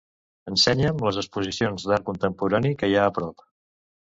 Ensenya'm 0.51 1.03
les 1.07 1.19
exposicions 1.23 1.85
d'art 1.91 2.07
contemporani 2.09 2.73
que 2.81 2.91
hi 2.93 2.99
ha 2.99 3.05
a 3.11 3.13
prop. 3.19 3.45